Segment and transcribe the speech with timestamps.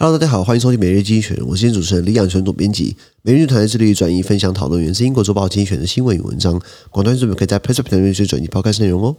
[0.00, 2.96] Hello，大家好，欢迎收听每日精选，我是今天主持人李养纯总编辑。
[3.22, 9.16] 每日团队致力于转移分享讨论源自英国周报精选的新闻与文章，广大听众可以在 PressPlay 平台转移 Podcast 内容哦。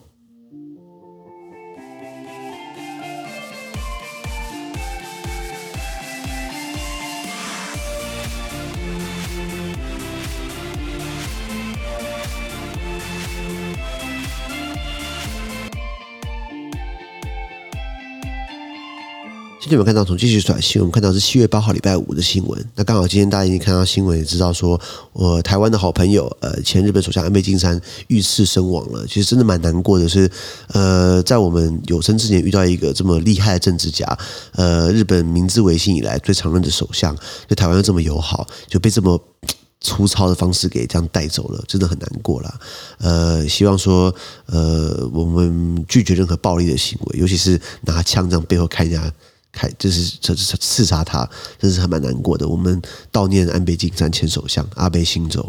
[19.62, 22.66] 今天我们看到从继续转新闻，我们看到是七月八号礼拜五的新闻。
[22.76, 24.80] 那刚好今天大家已经看到新闻，也知道说，
[25.12, 29.06] 我台湾的好朋友，呃，前日本首相安倍晋三遇刺身亡了。
[29.06, 30.32] 其实真的蛮难过的是，
[30.68, 34.18] 呃，在我们有生之年遇到一个这么厉害的政治家，
[34.54, 37.14] 呃，日本明治维新以来最长任的首相，
[37.46, 39.22] 对台湾又这么友好，就被这么
[39.82, 42.60] 粗糙的方式给这样带走了，真的很难过了。
[43.00, 44.16] 呃，希望说，
[44.46, 49.12] 呃，我们拒绝任何暴力的行为，尤其是拿枪这样背后看一下。
[49.60, 52.48] 开就是这是刺杀他，真是还蛮难过的。
[52.48, 52.82] 我们
[53.12, 55.44] 悼念安倍晋三前首相安倍晋三。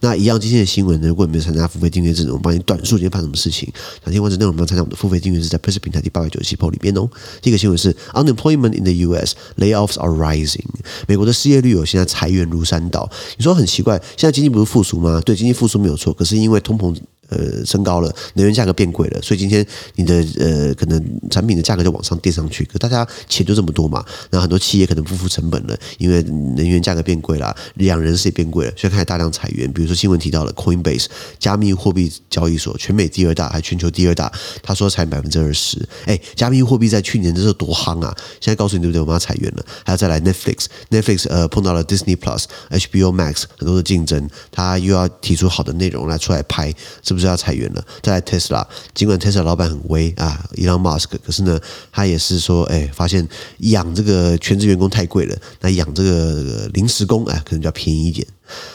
[0.00, 3.72] 那一样今天的新闻呢，如果你没有参加付费订阅制，我们帮你短述今天发生什么事情。
[4.04, 7.08] 想听完整内容，我们要参加我们的付费订阅制，在 p r e s s 平台第八百九十七 po 里面哦。
[7.42, 9.34] 第一个新闻是 Unemployment in the U.S.
[9.56, 10.64] layoffs are rising。
[11.08, 13.10] 美国的失业率有现在裁员如山倒。
[13.36, 15.20] 你说很奇怪，现在经济不是复苏吗？
[15.24, 16.96] 对，经济复苏没有错，可是因为通膨。
[17.28, 19.64] 呃，升高了，能源价格变贵了，所以今天
[19.96, 22.64] 你的呃，可能产品的价格就往上垫上去。
[22.64, 29.70] 可大家钱就这么多嘛，然后很多企业可能不付成本了，因为能源价格变贵了，养人事也变贵了，所以开始大量裁员。
[29.72, 31.06] 比如说新闻提到了 Coinbase
[31.38, 34.32] 加密货币交易所，全美第二大，还全球第二大，
[34.62, 35.86] 他说裁百分之二十。
[36.06, 38.16] 哎，加密货币在去年的时候多夯啊！
[38.40, 39.00] 现在告诉你对不对？
[39.00, 47.17] 我们要裁员了，还要再来 Netflix，Netflix 呃碰到了 Disney Plus、HBO Max 很多的竞争，他又要提出好的内容来出来拍，是不是？
[47.18, 51.58] 不是要裁员了，再来 Tesla，，尽管 Tesla 老板很威啊，Elon Musk，可是呢，
[51.90, 58.24] 他也是说，哎，发现养这个全职员工太贵了，那养这个临时工，哎，可能就要便宜一点。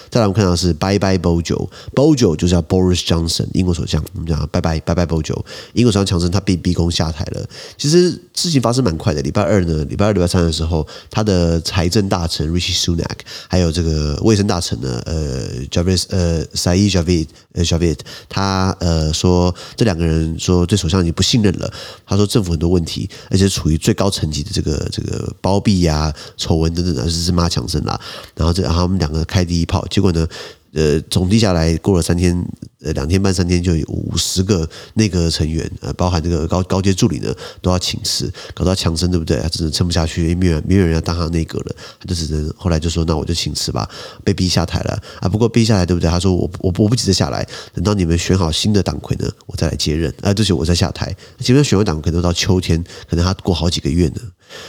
[0.10, 4.04] 再来，我们看到是拜拜 Bojo，Bojo 就是叫 Boris Johnson，英国首相。
[4.14, 7.44] 我们讲拜拜拜拜 Bojo，英国首相强森他被逼宫下台了。
[7.78, 9.22] 其实事情发生蛮快的。
[9.24, 21.74] 礼拜二呢，礼拜二、礼拜三的时候，他的财政大臣 Rishi Sunak，还有这个卫生大臣呢，呃，Javid 呃，Sajid Javid 呃，Javid，他呃说这两个人说对首相已经不信任了。
[22.06, 28.00] 他说政府很多问题，而且处于最高层级的这个这个包庇呀、丑闻等等的，是骂强森啦。
[28.36, 30.28] 然后这然后他们两个开第一炮，结果呢？
[30.76, 32.36] 呃，总计下来过了三天，
[32.82, 37.32] 呃，两天半三天就有五十个内阁成员，呃，包含这个高高阶助理呢，
[37.62, 39.38] 都要请辞，搞到强生，对不对？
[39.40, 43.88] 他真的撑不下去，因为没有没有人要当他内阁了，他就只能后来就说，那我就请辞吧，
[44.24, 45.30] 被逼下台了啊。
[45.30, 46.10] 不过逼下来，对不对？
[46.10, 51.16] 他说我我我不急着下来，等到你们选好新的党魁呢，我再来接任啊，这些我再下台。
[51.40, 54.22] 前面选完党魁都到秋天，可能他过好几个月呢。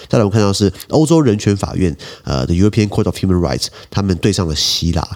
[0.08, 5.06] 再来，我们看到是欧洲人权法院，呃，The European Court of Human Rights，他们对上了希腊。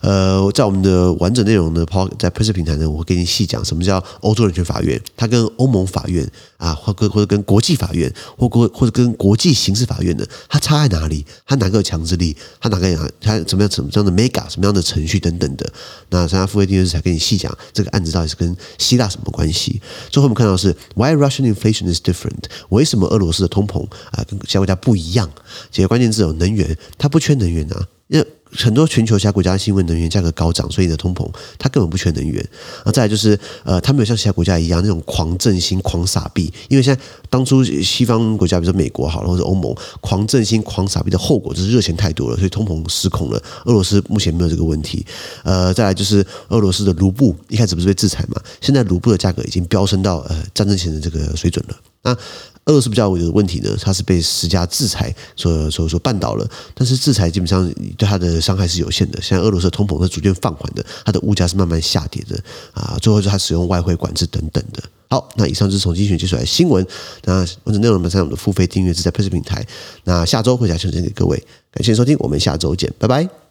[0.00, 1.84] 呃，在我们的完整内容呢，
[2.18, 11.24] 在 p r e s s 平台呢，我会给你细讲什么叫欧洲人权法院，它跟欧盟法院啊，或跟或者跟国际法院，或国或者跟国际刑事法院呢，它差在哪里？
[11.46, 12.36] 它哪个有强制力？
[12.60, 15.72] 它哪个有它怎么样怎么样的 mega 什么样的程序等等的？
[16.10, 19.80] 那参加付费订阅制才跟你细讲这个案子到底是跟希腊什么关系？
[20.10, 22.44] 最后我们看到是 Why Russian inflation is different？
[22.70, 23.86] 为什么俄罗斯的通膨？
[24.24, 25.28] 跟其他国家不一样。
[25.70, 32.42] 几个关键字有能源，它不缺能源啊，因为很多全球其他国家是因为能源价格高涨，所以呢通膨，它根本不缺能源。
[32.82, 43.38] 啊，再来就是呃，它没有像其他国家一样那种狂振兴、狂撒币，因为现在当初西方国家，比如说美国好了，或者欧盟狂振兴、狂撒币的后果就是热钱太多了，所以通膨失控了。
[43.66, 45.04] 俄罗斯目前没有这个问题。
[45.44, 51.76] 呃，再来就是俄罗斯的卢布一开始不是被制裁嘛，现在卢布的价格已经飙升到呃战争前的这个水准了。
[52.00, 52.16] 那
[52.68, 59.20] 俄罗斯比较有问题呢，它是被施加制裁所所所绊倒了，但是制裁基本上对它的伤害是有限的。
[59.22, 62.38] 现在俄罗斯的通膨是逐渐放缓的，它的物价是慢慢下跌的
[62.72, 62.96] 啊。
[63.00, 64.82] 最后是它使用外汇管制等等的。
[65.08, 66.86] 好，那以上就是从精选接出来的新闻。
[67.24, 69.66] 那完整内容呢在我们的付费订阅制在 PressPlay 平台。
[70.04, 73.47] 那下周会再呈现给各位，感谢收听，我们下周见，拜拜。